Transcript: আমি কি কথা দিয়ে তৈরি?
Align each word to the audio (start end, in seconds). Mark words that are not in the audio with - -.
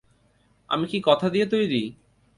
আমি 0.69 0.85
কি 0.87 0.97
কথা 1.03 1.27
দিয়ে 1.29 1.45
তৈরি? 1.45 1.81